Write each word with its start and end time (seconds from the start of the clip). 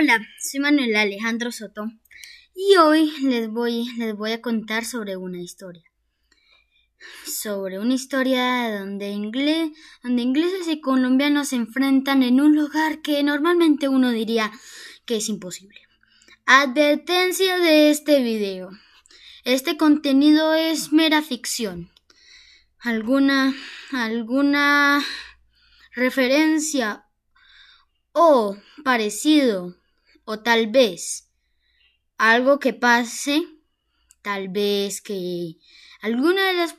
Hola, 0.00 0.24
soy 0.38 0.60
Manuel 0.60 0.94
Alejandro 0.94 1.50
Soto 1.50 1.90
y 2.54 2.76
hoy 2.76 3.12
les 3.22 3.50
voy, 3.50 3.84
les 3.96 4.14
voy 4.14 4.30
a 4.30 4.40
contar 4.40 4.84
sobre 4.84 5.16
una 5.16 5.42
historia. 5.42 5.82
Sobre 7.26 7.80
una 7.80 7.94
historia 7.94 8.78
donde, 8.78 9.10
donde 10.04 10.22
ingleses 10.22 10.68
y 10.68 10.80
colombianos 10.80 11.48
se 11.48 11.56
enfrentan 11.56 12.22
en 12.22 12.40
un 12.40 12.54
lugar 12.54 13.02
que 13.02 13.20
normalmente 13.24 13.88
uno 13.88 14.12
diría 14.12 14.52
que 15.04 15.16
es 15.16 15.28
imposible. 15.28 15.80
Advertencia 16.46 17.58
de 17.58 17.90
este 17.90 18.22
video. 18.22 18.70
Este 19.42 19.76
contenido 19.76 20.54
es 20.54 20.92
mera 20.92 21.22
ficción. 21.22 21.90
Alguna, 22.78 23.52
alguna 23.90 25.04
referencia 25.96 27.04
o 28.12 28.56
parecido 28.84 29.74
o 30.30 30.40
tal 30.40 30.66
vez 30.66 31.30
algo 32.18 32.58
que 32.58 32.74
pase, 32.74 33.48
tal 34.20 34.50
vez 34.50 35.00
que 35.00 35.56
alguna 36.02 36.48
de 36.48 36.52
las, 36.52 36.76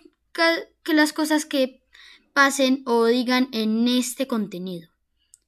que 0.84 0.94
las 0.94 1.14
cosas 1.14 1.46
que 1.46 1.84
pasen 2.32 2.84
o 2.86 3.06
digan 3.06 3.50
en 3.52 3.88
este 3.88 4.28
contenido, 4.28 4.92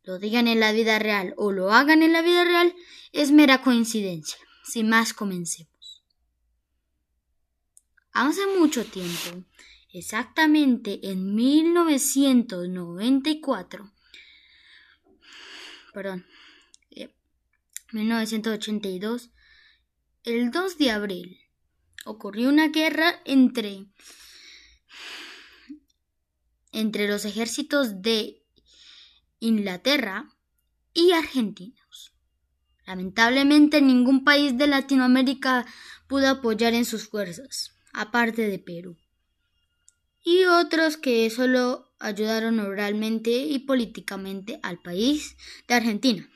lo 0.02 0.18
digan 0.18 0.48
en 0.48 0.60
la 0.60 0.72
vida 0.72 0.98
real 0.98 1.36
o 1.38 1.52
lo 1.52 1.72
hagan 1.72 2.02
en 2.02 2.12
la 2.12 2.24
vida 2.24 2.44
real, 2.44 2.74
es 3.12 3.32
mera 3.32 3.62
coincidencia. 3.62 4.40
Sin 4.64 4.90
más, 4.90 5.14
comencemos. 5.14 6.02
Hace 8.14 8.48
mucho 8.58 8.84
tiempo, 8.84 9.44
exactamente 9.94 11.02
en 11.04 11.36
1994, 11.36 13.92
perdón, 15.94 16.26
1982, 17.94 19.26
eh, 19.26 19.30
el 20.24 20.52
2 20.52 20.78
de 20.78 20.92
abril, 20.92 21.40
ocurrió 22.06 22.50
una 22.50 22.70
guerra 22.70 23.22
entre, 23.26 23.88
entre 26.72 27.08
los 27.08 27.26
ejércitos 27.26 28.02
de 28.02 28.44
Inglaterra 29.40 30.30
y 30.94 31.12
argentinos. 31.12 32.14
Lamentablemente 32.86 33.82
ningún 33.82 34.24
país 34.24 34.58
de 34.58 34.68
Latinoamérica 34.68 35.66
pudo 36.08 36.30
apoyar 36.30 36.74
en 36.74 36.86
sus 36.86 37.08
fuerzas, 37.08 37.74
aparte 37.94 38.48
de 38.48 38.60
Perú. 38.60 38.98
Y 40.24 40.46
otros 40.46 40.98
que 40.98 41.30
solo 41.30 41.94
ayudaron 42.00 42.60
oralmente 42.60 43.32
y 43.32 43.60
políticamente 43.60 44.60
al 44.62 44.80
país 44.80 45.38
de 45.68 45.76
Argentina. 45.76 46.30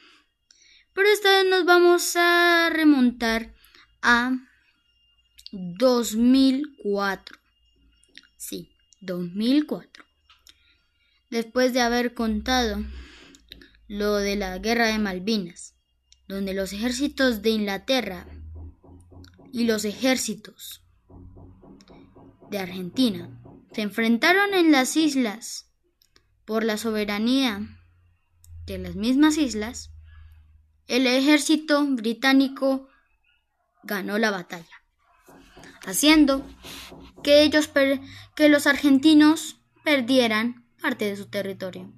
Pero 0.95 1.09
esta 1.09 1.29
vez 1.29 1.45
nos 1.49 1.65
vamos 1.65 2.15
a 2.15 2.69
remontar 2.71 3.53
a 4.01 4.31
2004. 5.51 7.37
Sí, 8.37 8.71
2004. 9.01 10.05
Después 11.29 11.73
de 11.73 11.81
haber 11.81 12.13
contado 12.13 12.77
lo 13.89 14.15
de 14.15 14.37
la 14.37 14.57
guerra 14.59 14.87
de 14.87 14.97
Malvinas, 14.97 15.75
donde 16.29 16.53
los 16.53 16.71
ejércitos 16.71 17.41
de 17.41 17.49
Inglaterra 17.49 18.25
y 19.51 19.65
los 19.65 19.83
ejércitos 19.83 20.81
de 22.49 22.57
Argentina 22.57 23.37
se 23.73 23.81
enfrentaron 23.81 24.53
en 24.53 24.71
las 24.71 24.95
islas 24.95 25.69
por 26.45 26.63
la 26.63 26.77
soberanía 26.77 27.67
de 28.65 28.77
las 28.77 28.95
mismas 28.95 29.37
islas, 29.37 29.91
el 30.87 31.07
ejército 31.07 31.85
británico 31.85 32.87
ganó 33.83 34.17
la 34.17 34.31
batalla, 34.31 34.83
haciendo 35.85 36.45
que 37.23 37.43
ellos 37.43 37.69
que 38.35 38.49
los 38.49 38.67
argentinos 38.67 39.57
perdieran 39.83 40.65
parte 40.81 41.05
de 41.05 41.15
su 41.15 41.27
territorio. 41.27 41.91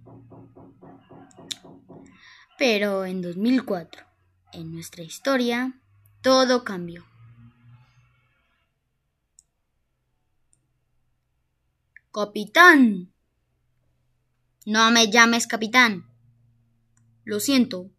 Pero 2.58 3.06
en 3.06 3.22
2004, 3.22 4.06
en 4.54 4.72
nuestra 4.72 5.04
historia, 5.04 5.80
todo 6.22 6.64
cambió. 6.64 7.06
Capitán. 12.12 13.14
No 14.66 14.90
me 14.92 15.12
llames 15.12 15.46
capitán. 15.46 16.10
Lo 17.24 17.40
siento. 17.40 17.92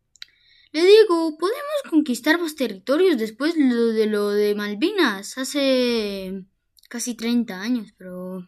Le 0.71 0.85
digo, 0.85 1.39
podemos 1.39 1.83
conquistar 1.89 2.39
más 2.39 2.55
territorios 2.55 3.17
después 3.17 3.55
de 3.55 4.07
lo 4.07 4.29
de 4.29 4.55
Malvinas 4.55 5.39
hace 5.39 6.45
casi 6.89 7.15
30 7.15 7.61
años, 7.61 7.95
pero 7.97 8.47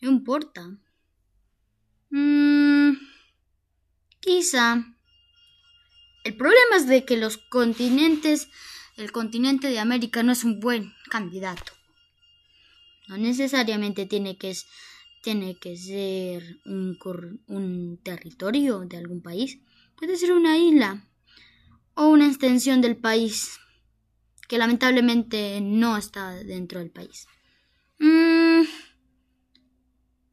no 0.00 0.08
importa. 0.10 0.78
Mm, 2.10 2.92
quizá. 4.20 4.82
El 6.24 6.36
problema 6.36 6.76
es 6.76 6.86
de 6.86 7.04
que 7.04 7.18
los 7.18 7.36
continentes, 7.36 8.48
el 8.96 9.12
continente 9.12 9.68
de 9.68 9.78
América 9.78 10.22
no 10.22 10.32
es 10.32 10.44
un 10.44 10.60
buen 10.60 10.94
candidato. 11.10 11.72
No 13.08 13.18
necesariamente 13.18 14.06
tiene 14.06 14.38
que, 14.38 14.54
tiene 15.22 15.58
que 15.58 15.76
ser 15.76 16.60
un, 16.64 16.98
un 17.46 18.00
territorio 18.02 18.80
de 18.80 18.96
algún 18.96 19.22
país. 19.22 19.58
Puede 19.96 20.16
ser 20.16 20.32
una 20.32 20.56
isla 20.56 21.07
o 21.98 22.06
una 22.06 22.28
extensión 22.28 22.80
del 22.80 22.96
país 22.96 23.58
que 24.46 24.56
lamentablemente 24.56 25.60
no 25.60 25.96
está 25.96 26.30
dentro 26.30 26.78
del 26.78 26.92
país. 26.92 27.26
Mm, 27.98 28.62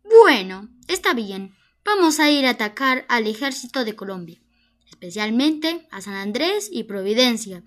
bueno, 0.04 0.70
está 0.88 1.16
bien. 1.16 1.56
Vamos 1.84 2.20
a 2.20 2.30
ir 2.30 2.46
a 2.46 2.52
atacar 2.52 3.04
al 3.10 3.26
ejército 3.26 3.84
de 3.84 3.96
Colombia, 3.96 4.40
especialmente 4.92 5.88
a 5.90 6.02
San 6.02 6.14
Andrés 6.14 6.70
y 6.72 6.84
Providencia. 6.84 7.64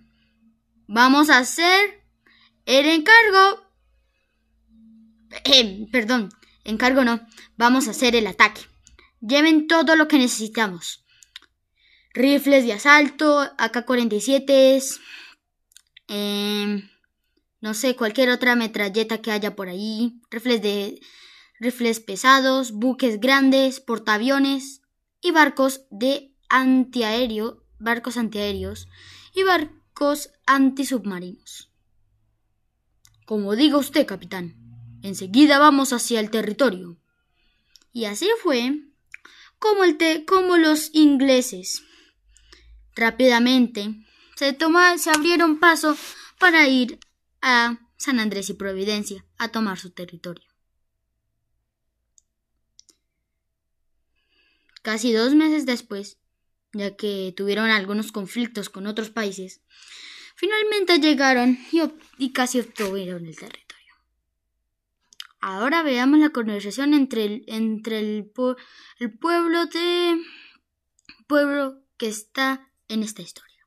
Vamos 0.86 1.28
a 1.28 1.38
hacer 1.38 2.04
el 2.66 2.86
encargo. 2.86 3.64
Eh, 5.44 5.88
perdón, 5.90 6.28
encargo 6.62 7.02
no. 7.02 7.26
Vamos 7.56 7.88
a 7.88 7.90
hacer 7.90 8.14
el 8.14 8.28
ataque. 8.28 8.60
Lleven 9.20 9.66
todo 9.66 9.96
lo 9.96 10.06
que 10.06 10.18
necesitamos. 10.18 11.04
Rifles 12.18 12.64
de 12.64 12.72
asalto, 12.72 13.42
AK-47, 13.58 14.98
em, 16.08 16.90
no 17.60 17.74
sé, 17.74 17.94
cualquier 17.94 18.30
otra 18.30 18.56
metralleta 18.56 19.22
que 19.22 19.30
haya 19.30 19.54
por 19.54 19.68
ahí. 19.68 20.20
Rifles 20.28 20.60
de 20.60 21.00
rifles 21.60 22.00
pesados, 22.00 22.72
buques 22.72 23.20
grandes, 23.20 23.78
portaaviones 23.78 24.82
y 25.20 25.30
barcos 25.30 25.82
de 25.92 26.34
antiaéreo, 26.48 27.62
barcos 27.78 28.16
antiaéreos 28.16 28.88
y 29.32 29.44
barcos 29.44 30.30
antisubmarinos. 30.44 31.70
Como 33.26 33.54
diga 33.54 33.78
usted, 33.78 34.06
capitán, 34.06 34.56
enseguida 35.02 35.60
vamos 35.60 35.92
hacia 35.92 36.18
el 36.18 36.30
territorio. 36.30 36.98
Y 37.92 38.06
así 38.06 38.28
fue 38.42 38.74
como, 39.60 39.84
el 39.84 40.24
como 40.26 40.56
los 40.56 40.90
ingleses 40.94 41.84
rápidamente 42.98 43.94
se, 44.36 44.56
se 44.98 45.10
abrieron 45.10 45.58
paso 45.58 45.96
para 46.38 46.68
ir 46.68 46.98
a 47.40 47.78
San 47.96 48.20
Andrés 48.20 48.50
y 48.50 48.54
Providencia 48.54 49.24
a 49.38 49.48
tomar 49.48 49.78
su 49.78 49.90
territorio. 49.90 50.46
Casi 54.82 55.12
dos 55.12 55.34
meses 55.34 55.66
después, 55.66 56.18
ya 56.72 56.96
que 56.96 57.34
tuvieron 57.36 57.70
algunos 57.70 58.12
conflictos 58.12 58.68
con 58.68 58.86
otros 58.86 59.10
países, 59.10 59.60
finalmente 60.36 60.98
llegaron 60.98 61.58
y, 62.18 62.32
casi 62.32 62.60
obtuvieron 62.60 63.26
el 63.26 63.36
territorio. 63.36 63.94
Ahora 65.40 65.82
veamos 65.82 66.18
la 66.20 66.30
conversación 66.30 66.94
entre 66.94 67.24
el, 67.24 67.44
entre 67.48 67.98
el, 67.98 68.32
el 68.98 69.18
pueblo 69.18 69.66
de 69.66 70.16
pueblo 71.26 71.82
que 71.96 72.08
está 72.08 72.67
en 72.88 73.02
esta 73.02 73.22
historia. 73.22 73.66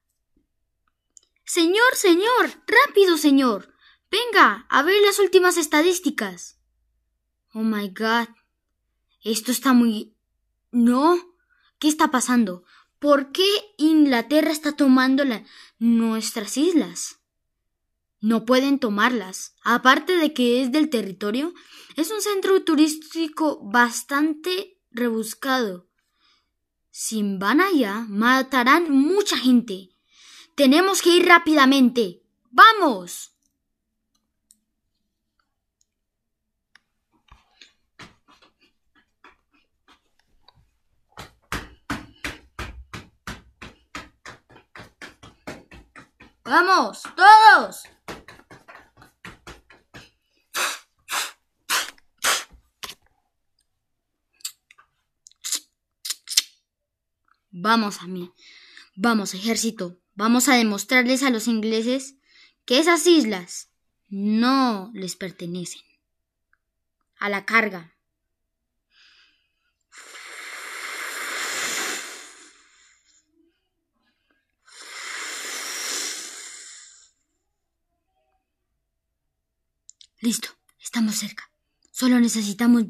Señor, 1.46 1.96
señor, 1.96 2.50
rápido, 2.68 3.18
señor. 3.18 3.74
Venga, 4.10 4.66
a 4.70 4.84
ver 4.84 5.02
las 5.06 5.20
últimas 5.20 5.58
estadísticas. 5.58 6.60
Oh 7.54 7.64
my 7.64 7.90
god. 7.90 8.30
Esto 9.24 9.52
está 9.52 9.74
muy 9.74 10.16
no. 10.72 11.20
¿Qué 11.80 11.88
está 11.88 12.12
pasando? 12.12 12.64
¿Por 13.00 13.32
qué 13.32 13.48
Inglaterra 13.78 14.52
está 14.52 14.74
tomando 14.74 15.24
nuestras 15.80 16.56
islas? 16.58 17.20
No 18.20 18.46
pueden 18.46 18.80
tomarlas. 18.80 19.56
Aparte 19.64 20.16
de 20.18 20.34
que 20.34 20.62
es 20.62 20.72
del 20.72 20.90
territorio, 20.90 21.54
es 21.96 22.12
un 22.12 22.22
centro 22.22 22.64
turístico 22.64 23.60
bastante 23.64 24.80
rebuscado. 24.92 25.91
Si 26.92 27.24
van 27.38 27.62
allá, 27.62 28.06
matarán 28.10 28.92
mucha 28.92 29.38
gente. 29.38 29.92
Tenemos 30.56 31.02
que 31.02 31.12
ir 31.12 31.26
rápidamente. 31.26 32.22
¡Vamos! 32.52 33.34
¡Vamos! 46.44 47.04
¡Todos! 47.16 48.00
Vamos 57.63 58.02
a 58.02 58.08
mí. 58.08 58.34
Vamos, 58.96 59.36
ejército. 59.36 60.00
Vamos 60.16 60.50
a 60.50 60.56
demostrarles 60.56 61.22
a 61.22 61.30
los 61.30 61.48
ingleses 61.48 62.16
que 62.66 62.80
esas 62.80 63.06
islas 63.06 63.69
no 64.10 64.90
les 64.96 65.16
pertenecen. 65.16 65.84
A 67.19 67.30
la 67.30 67.46
carga. 67.46 67.96
Listo, 80.19 80.50
estamos 80.80 81.13
cerca. 81.16 81.52
Solo 81.92 82.19
necesitamos 82.19 82.86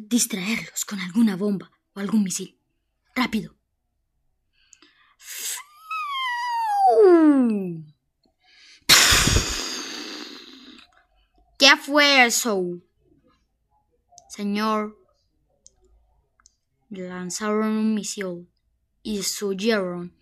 distraerlos 0.00 0.84
con 0.84 0.98
alguna 0.98 1.36
bomba 1.36 1.70
o 1.92 2.00
algún 2.00 2.24
misil. 2.24 2.58
Rápido. 3.14 3.56
¿Qué 11.58 11.76
fue 11.76 12.26
eso? 12.26 12.80
Señor, 14.28 14.96
lanzaron 17.02 17.68
un 17.68 17.94
misil 17.94 18.48
y 19.02 19.18
destruyeron 19.18 20.16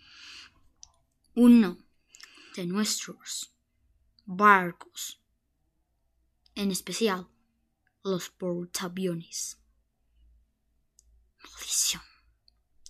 uno 1.35 1.79
de 2.57 2.67
nuestros 2.67 3.55
barcos, 4.25 5.21
en 6.55 6.71
especial 6.71 7.29
los 8.03 8.31
portaaviones. 8.31 9.59
Maldición. 11.43 12.03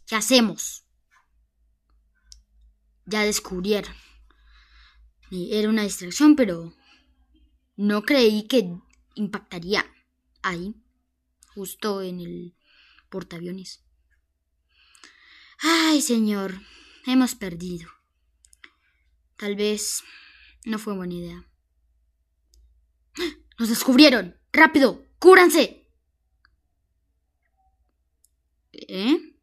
¿Qué 0.06 0.16
hacemos? 0.16 0.84
Ya 3.06 3.22
descubrieron. 3.22 3.94
Era 5.34 5.70
una 5.70 5.84
distracción, 5.84 6.36
pero 6.36 6.74
no 7.76 8.02
creí 8.02 8.46
que 8.46 8.70
impactaría 9.14 9.90
ahí, 10.42 10.74
justo 11.54 12.02
en 12.02 12.20
el 12.20 12.54
portaaviones. 13.08 13.82
Ay, 15.58 16.02
señor, 16.02 16.60
hemos 17.06 17.34
perdido. 17.34 17.88
Tal 19.38 19.56
vez 19.56 20.04
no 20.66 20.78
fue 20.78 20.94
buena 20.94 21.14
idea. 21.14 21.48
¡Nos 23.58 23.70
descubrieron! 23.70 24.36
¡Rápido! 24.52 25.06
¡Cúranse! 25.18 25.88
¿Eh? 28.72 29.34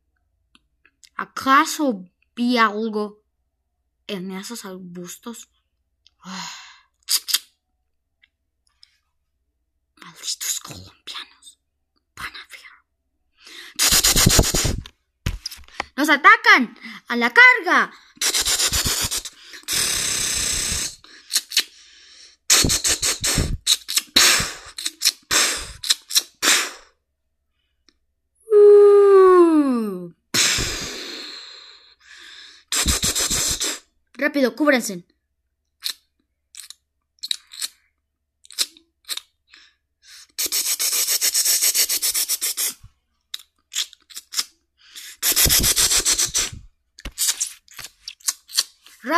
¿Acaso 1.15 2.05
vi 2.35 2.59
algo 2.59 3.23
en 4.05 4.29
esos 4.31 4.65
arbustos? 4.65 5.49
Malditos 9.95 10.59
colombianos. 10.59 11.57
Van 12.15 12.35
a 12.35 12.47
ver. 12.51 12.59
¡Nos 15.95 16.09
atacan! 16.09 16.77
¡A 17.07 17.15
la 17.15 17.33
carga! 17.33 17.91
Rápido, 34.17 34.55
cúbranse. 34.55 35.05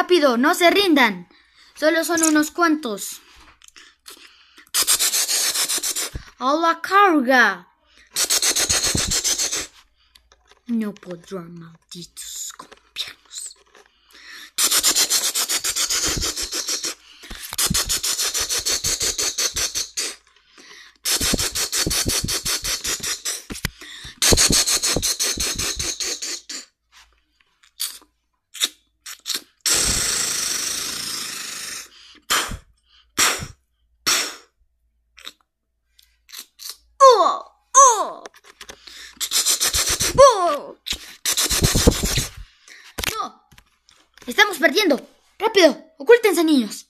Rápido, 0.01 0.35
no 0.35 0.55
se 0.55 0.71
rindan. 0.71 1.29
Solo 1.75 2.03
son 2.03 2.23
unos 2.23 2.49
cuantos. 2.49 3.21
A 6.39 6.53
la 6.55 6.81
carga. 6.81 7.67
No 10.65 10.91
podrán, 10.95 11.53
malditos. 11.53 12.51
Estamos 44.31 44.59
perdiendo. 44.59 44.95
Rápido, 45.37 45.69
ocúltense, 45.97 46.41
niños. 46.45 46.87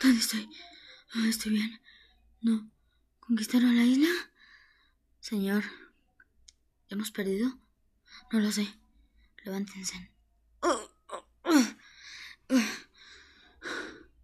¿Dónde 0.00 0.20
estoy? 0.20 0.48
¿Dónde 1.12 1.30
estoy 1.30 1.52
bien? 1.52 1.80
¿No? 2.40 2.70
¿Conquistaron 3.18 3.74
la 3.76 3.82
isla? 3.82 4.08
Señor, 5.18 5.64
¿hemos 6.88 7.10
perdido? 7.10 7.48
No 8.30 8.38
lo 8.38 8.52
sé. 8.52 8.72
Levántense. 9.42 10.12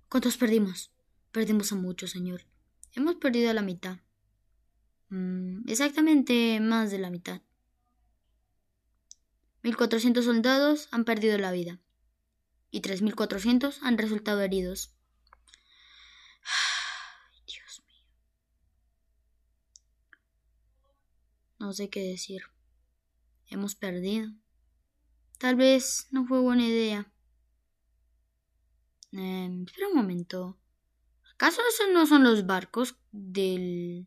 ¿Cuántos 0.08 0.36
perdimos? 0.36 0.92
Perdimos 1.32 1.70
a 1.72 1.76
muchos, 1.76 2.10
señor. 2.10 2.42
Hemos 2.92 3.16
perdido 3.16 3.52
la 3.52 3.62
mitad. 3.62 3.98
Mm, 5.10 5.68
exactamente 5.68 6.58
más 6.60 6.90
de 6.90 6.98
la 6.98 7.10
mitad. 7.10 7.42
1.400 9.62 10.22
soldados 10.22 10.88
han 10.90 11.04
perdido 11.04 11.36
la 11.38 11.52
vida 11.52 11.78
y 12.70 12.80
3.400 12.80 13.78
han 13.82 13.98
resultado 13.98 14.40
heridos. 14.40 14.94
Dios 17.46 17.82
mío. 17.86 18.04
No 21.58 21.72
sé 21.72 21.90
qué 21.90 22.02
decir. 22.02 22.42
Hemos 23.48 23.74
perdido. 23.74 24.30
Tal 25.38 25.56
vez 25.56 26.06
no 26.10 26.24
fue 26.26 26.40
buena 26.40 26.66
idea. 26.66 27.12
Eh, 29.12 29.64
espera 29.66 29.88
un 29.88 29.96
momento. 29.96 30.59
¿Acaso 31.40 31.62
esos 31.70 31.88
no 31.90 32.06
son 32.06 32.22
los 32.22 32.44
barcos 32.44 32.96
del... 33.12 34.06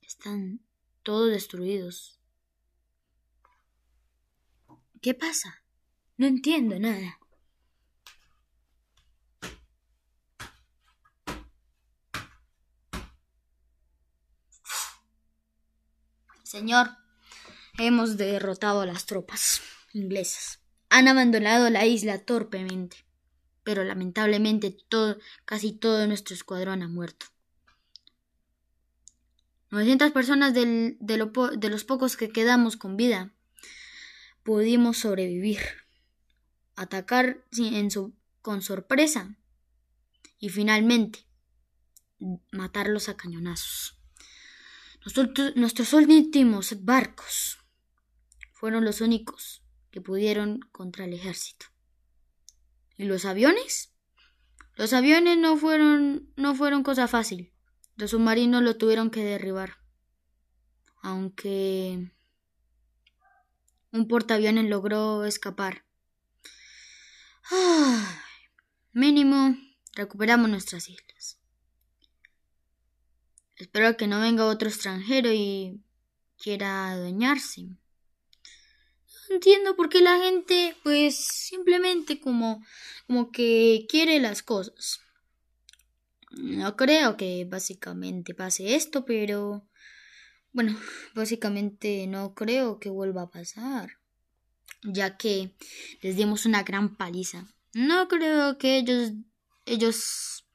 Están 0.00 0.60
todos 1.02 1.32
destruidos. 1.32 2.20
¿Qué 5.02 5.14
pasa? 5.14 5.64
No 6.16 6.28
entiendo 6.28 6.78
nada. 6.78 7.18
Señor, 16.44 16.90
hemos 17.78 18.16
derrotado 18.16 18.82
a 18.82 18.86
las 18.86 19.06
tropas 19.06 19.60
inglesas. 19.92 20.60
Han 20.88 21.08
abandonado 21.08 21.68
la 21.68 21.84
isla 21.84 22.24
torpemente. 22.24 23.05
Pero 23.66 23.82
lamentablemente 23.82 24.76
casi 25.44 25.72
todo 25.72 26.06
nuestro 26.06 26.36
escuadrón 26.36 26.84
ha 26.84 26.88
muerto. 26.88 27.26
900 29.72 30.12
personas 30.12 30.54
de, 30.54 30.96
los 31.68 31.84
pocos 31.84 32.16
que 32.16 32.30
quedamos 32.30 32.76
con 32.76 32.96
vida 32.96 33.34
pudimos 34.44 34.98
sobrevivir, 34.98 35.58
atacar 36.76 37.44
con 38.40 38.62
sorpresa 38.62 39.36
y 40.38 40.50
finalmente 40.50 41.26
matarlos 42.52 43.08
a 43.08 43.16
cañonazos. 43.16 43.98
nuestros 45.56 45.92
últimos 45.92 46.84
barcos 46.84 47.58
fueron 48.52 48.84
los 48.84 49.00
únicos 49.00 49.64
que 49.90 50.00
pudieron 50.00 50.60
contra 50.70 51.04
el 51.04 51.14
ejército. 51.14 51.66
¿Y 52.96 53.04
los 53.04 53.24
aviones? 53.24 53.92
Los 54.74 54.92
aviones 54.92 55.38
no 55.38 55.56
fueron 55.56 56.32
no 56.36 56.54
fueron 56.54 56.82
cosa 56.82 57.08
fácil. 57.08 57.52
Los 57.96 58.10
submarinos 58.10 58.62
lo 58.62 58.76
tuvieron 58.76 59.10
que 59.10 59.24
derribar. 59.24 59.78
Aunque 61.02 62.12
un 63.92 64.08
portaaviones 64.08 64.68
logró 64.68 65.24
escapar. 65.24 65.84
mínimo 68.92 69.56
recuperamos 69.94 70.50
nuestras 70.50 70.88
islas. 70.88 71.38
Espero 73.56 73.96
que 73.96 74.06
no 74.06 74.20
venga 74.20 74.44
otro 74.44 74.68
extranjero 74.68 75.32
y 75.32 75.82
quiera 76.36 76.90
adueñarse. 76.90 77.68
Entiendo 79.30 79.76
por 79.76 79.88
qué 79.88 80.00
la 80.00 80.18
gente, 80.18 80.76
pues, 80.82 81.16
simplemente 81.16 82.20
como, 82.20 82.64
como 83.06 83.32
que 83.32 83.86
quiere 83.88 84.20
las 84.20 84.42
cosas. 84.42 85.00
No 86.30 86.76
creo 86.76 87.16
que 87.16 87.46
básicamente 87.48 88.34
pase 88.34 88.74
esto, 88.74 89.04
pero 89.04 89.66
bueno, 90.52 90.78
básicamente 91.14 92.06
no 92.06 92.34
creo 92.34 92.78
que 92.78 92.90
vuelva 92.90 93.22
a 93.22 93.30
pasar, 93.30 93.98
ya 94.82 95.16
que 95.16 95.54
les 96.02 96.16
dimos 96.16 96.46
una 96.46 96.62
gran 96.62 96.96
paliza. 96.96 97.46
No 97.74 98.08
creo 98.08 98.58
que 98.58 98.78
ellos 98.78 99.12
ellos 99.66 100.46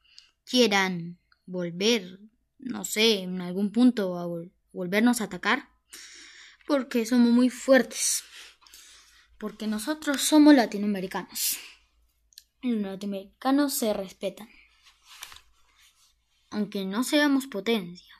quieran 0.44 1.18
volver, 1.46 2.18
no 2.58 2.84
sé, 2.84 3.20
en 3.20 3.40
algún 3.40 3.70
punto 3.70 4.18
a 4.18 4.26
volvernos 4.72 5.20
a 5.20 5.24
atacar, 5.24 5.68
porque 6.66 7.06
somos 7.06 7.30
muy 7.30 7.50
fuertes, 7.50 8.24
porque 9.42 9.66
nosotros 9.66 10.22
somos 10.22 10.54
latinoamericanos. 10.54 11.58
Los 12.62 12.80
latinoamericanos 12.80 13.74
se 13.74 13.92
respetan 13.92 14.48
aunque 16.52 16.84
no 16.84 17.02
seamos 17.02 17.48
potencia. 17.48 18.14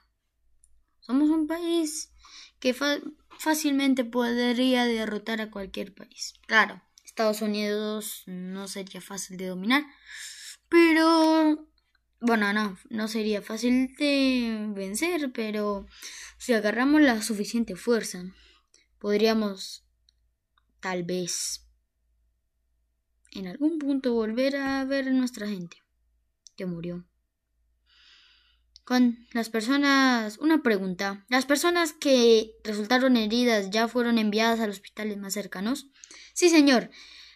Somos 0.98 1.30
un 1.30 1.46
país 1.46 2.10
que 2.58 2.74
fácilmente 3.38 4.04
podría 4.04 4.84
derrotar 4.84 5.40
a 5.40 5.50
cualquier 5.50 5.94
país. 5.94 6.34
Claro, 6.48 6.82
Estados 7.04 7.40
Unidos 7.40 8.24
no 8.26 8.66
sería 8.66 9.00
fácil 9.00 9.36
de 9.36 9.46
dominar, 9.46 9.84
pero 10.68 11.68
bueno, 12.20 12.52
no, 12.52 12.76
no 12.90 13.06
sería 13.06 13.42
fácil 13.42 13.94
de 13.96 14.72
vencer, 14.74 15.30
pero 15.32 15.86
si 16.38 16.52
agarramos 16.52 17.00
la 17.00 17.22
suficiente 17.22 17.76
fuerza, 17.76 18.24
podríamos 18.98 19.81
tal 20.82 21.04
vez 21.04 21.66
en 23.30 23.46
algún 23.46 23.78
punto 23.78 24.12
volver 24.12 24.56
a 24.56 24.84
ver 24.84 25.10
nuestra 25.10 25.48
gente 25.48 25.78
que 26.54 26.66
murió 26.66 27.06
con 28.84 29.26
las 29.32 29.48
personas. 29.48 30.38
Una 30.38 30.62
pregunta. 30.62 31.24
¿Las 31.28 31.46
personas 31.46 31.92
que 31.92 32.52
resultaron 32.64 33.16
heridas 33.16 33.70
ya 33.70 33.88
fueron 33.88 34.18
enviadas 34.18 34.60
a 34.60 34.66
los 34.66 34.76
hospitales 34.76 35.16
más 35.18 35.34
cercanos? 35.34 35.86
Sí, 36.34 36.48
señor. 36.50 36.90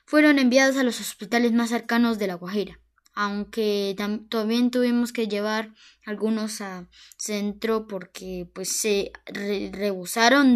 Fueron 0.04 0.38
enviadas 0.38 0.76
a 0.76 0.82
los 0.82 1.00
hospitales 1.00 1.52
más 1.52 1.70
cercanos 1.70 2.18
de 2.18 2.26
La 2.26 2.34
Guajira. 2.34 2.80
Aunque 3.14 3.94
también 3.96 4.70
tuvimos 4.70 5.12
que 5.12 5.28
llevar 5.28 5.72
algunos 6.04 6.60
a 6.60 6.88
centro 7.16 7.86
porque 7.86 8.50
pues 8.52 8.68
se 8.68 9.12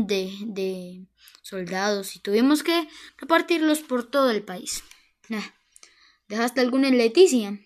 de, 0.06 0.30
de 0.46 1.06
soldados 1.40 2.16
y 2.16 2.20
tuvimos 2.20 2.62
que 2.62 2.88
repartirlos 3.18 3.80
por 3.80 4.08
todo 4.08 4.30
el 4.30 4.42
país. 4.42 4.82
¿Dejaste 6.28 6.60
alguna 6.60 6.88
en 6.88 6.98
Leticia? 6.98 7.58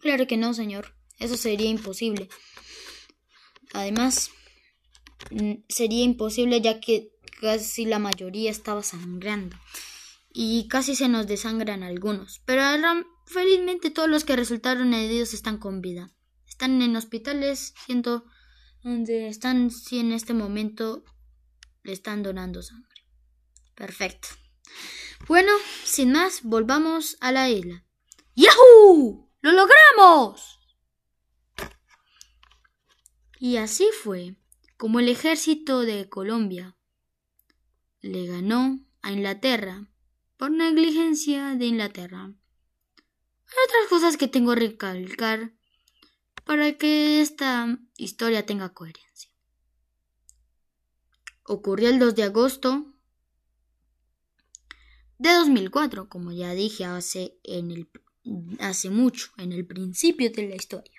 Claro 0.00 0.26
que 0.26 0.36
no, 0.36 0.54
señor. 0.54 0.94
Eso 1.18 1.36
sería 1.36 1.68
imposible. 1.68 2.28
Además, 3.72 4.30
sería 5.68 6.04
imposible 6.04 6.60
ya 6.60 6.80
que 6.80 7.10
casi 7.40 7.84
la 7.84 7.98
mayoría 7.98 8.50
estaba 8.50 8.82
sangrando 8.82 9.56
y 10.32 10.68
casi 10.68 10.94
se 10.94 11.08
nos 11.08 11.26
desangran 11.26 11.82
algunos. 11.82 12.40
Pero 12.44 12.62
felizmente 13.26 13.90
todos 13.90 14.08
los 14.08 14.24
que 14.24 14.36
resultaron 14.36 14.94
heridos 14.94 15.32
están 15.32 15.58
con 15.58 15.80
vida. 15.80 16.10
Están 16.46 16.82
en 16.82 16.96
hospitales, 16.96 17.74
siento 17.86 18.24
donde 18.82 19.28
están, 19.28 19.70
si 19.70 19.98
en 19.98 20.12
este 20.12 20.34
momento 20.34 21.04
le 21.84 21.92
están 21.92 22.22
donando 22.22 22.62
sangre. 22.62 23.06
Perfecto. 23.74 24.28
Bueno, 25.28 25.52
sin 25.84 26.12
más, 26.12 26.42
volvamos 26.42 27.16
a 27.20 27.30
la 27.30 27.48
isla. 27.48 27.84
¡Yahoo! 28.34 29.30
¡Lo 29.40 29.52
logramos! 29.52 30.58
Y 33.38 33.58
así 33.58 33.88
fue 34.02 34.36
como 34.76 35.00
el 35.00 35.08
ejército 35.08 35.80
de 35.80 36.08
Colombia 36.08 36.76
le 38.00 38.26
ganó 38.26 38.80
a 39.02 39.12
Inglaterra 39.12 39.86
por 40.36 40.50
negligencia 40.50 41.54
de 41.54 41.66
Inglaterra. 41.66 42.24
Hay 42.24 43.58
otras 43.66 43.88
cosas 43.88 44.16
que 44.16 44.28
tengo 44.28 44.54
que 44.54 44.60
recalcar 44.60 45.54
para 46.44 46.72
que 46.76 47.20
esta 47.20 47.78
historia 47.96 48.46
tenga 48.46 48.74
coherencia. 48.74 49.33
Ocurrió 51.44 51.90
el 51.90 51.98
2 51.98 52.14
de 52.14 52.22
agosto 52.24 52.86
de 55.18 55.32
2004, 55.32 56.08
como 56.08 56.32
ya 56.32 56.54
dije 56.54 56.84
hace, 56.84 57.38
en 57.44 57.70
el, 57.70 57.88
hace 58.60 58.90
mucho, 58.90 59.30
en 59.38 59.52
el 59.52 59.66
principio 59.66 60.30
de 60.30 60.48
la 60.48 60.56
historia. 60.56 60.98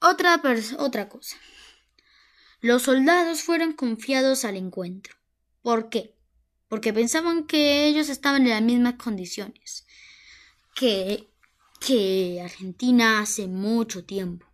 Otra, 0.00 0.40
otra 0.78 1.08
cosa. 1.08 1.36
Los 2.60 2.82
soldados 2.82 3.42
fueron 3.42 3.72
confiados 3.72 4.44
al 4.44 4.56
encuentro. 4.56 5.16
¿Por 5.62 5.88
qué? 5.88 6.16
Porque 6.68 6.92
pensaban 6.92 7.46
que 7.46 7.86
ellos 7.86 8.08
estaban 8.08 8.42
en 8.42 8.50
las 8.50 8.62
mismas 8.62 8.94
condiciones 8.94 9.86
que, 10.74 11.30
que 11.80 12.40
Argentina 12.42 13.20
hace 13.20 13.46
mucho 13.46 14.04
tiempo. 14.04 14.46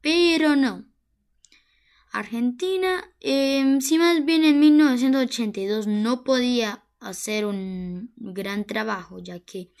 Pero 0.00 0.56
no. 0.56 0.89
Argentina, 2.12 3.04
em, 3.20 3.80
si 3.80 3.98
más 3.98 4.24
bien 4.24 4.44
en 4.44 4.58
1982 4.58 5.86
no 5.86 6.24
podía 6.24 6.84
hacer 6.98 7.46
un 7.46 8.12
gran 8.16 8.64
trabajo, 8.64 9.18
ya 9.20 9.40
que 9.40 9.72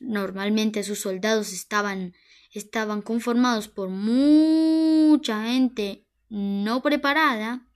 normalmente 0.00 0.82
sus 0.84 1.00
soldados 1.00 1.52
estaban 1.52 2.14
estaban 2.52 3.02
conformados 3.02 3.66
por 3.68 3.88
mucha 3.88 5.44
gente 5.46 6.06
no 6.28 6.82
preparada, 6.82 7.66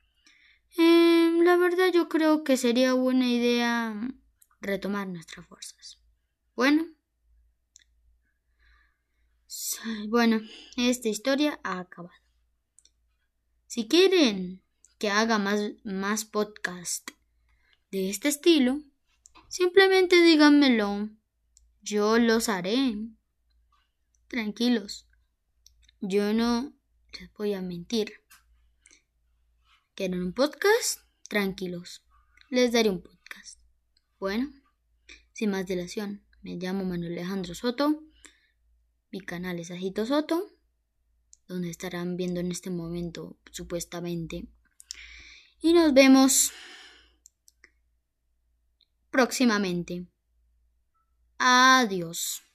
em, 0.77 1.43
la 1.43 1.57
verdad 1.57 1.91
yo 1.93 2.09
creo 2.09 2.45
que 2.45 2.57
sería 2.57 2.95
buena 2.95 3.29
idea 3.29 3.95
retomar 4.61 5.09
nuestras 5.09 5.47
fuerzas. 5.47 5.99
Bueno. 6.55 6.87
Bueno, 10.09 10.41
esta 10.77 11.09
historia 11.09 11.59
ha 11.65 11.81
acabado. 11.81 12.28
Si 13.69 13.87
quieren 13.87 14.63
que 14.99 15.11
haga 15.11 15.39
más, 15.39 15.61
más 15.85 16.25
podcast 16.25 17.11
de 17.91 18.09
este 18.09 18.29
estilo, 18.29 18.81
simplemente 19.49 20.23
díganmelo. 20.23 21.11
Yo 21.83 22.19
los 22.19 22.49
haré. 22.49 22.97
Tranquilos, 24.29 25.07
yo 26.01 26.33
no 26.33 26.73
les 27.21 27.31
voy 27.35 27.53
a 27.53 27.61
mentir. 27.61 28.15
¿Quieren 29.95 30.23
un 30.23 30.33
podcast? 30.33 31.01
Tranquilos, 31.29 32.03
les 32.49 32.73
daré 32.73 32.89
un 32.89 33.03
podcast. 33.03 33.61
Bueno, 34.19 34.51
sin 35.35 35.51
más 35.51 35.67
dilación, 35.67 36.25
me 36.41 36.57
llamo 36.57 36.87
Manuel 36.87 37.13
Alejandro 37.13 37.55
Soto. 37.55 38.03
Mi 39.11 39.21
canal 39.21 39.59
es 39.59 39.71
Ajito 39.71 40.07
Soto, 40.07 40.58
donde 41.49 41.71
estarán 41.71 42.17
viendo 42.17 42.41
en 42.41 42.53
este 42.53 42.71
momento, 42.71 43.37
supuestamente. 43.51 44.47
Y 45.61 45.73
nos 45.73 45.93
vemos 45.95 46.53
próximamente. 49.11 50.07
Adiós. 51.39 52.48